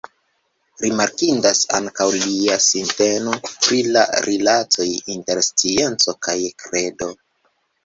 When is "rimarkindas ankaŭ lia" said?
0.85-2.55